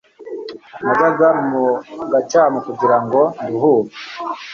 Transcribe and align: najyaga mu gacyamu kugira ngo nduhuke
najyaga 0.83 1.29
mu 1.49 1.65
gacyamu 2.11 2.57
kugira 2.65 2.97
ngo 3.03 3.21
nduhuke 3.45 3.99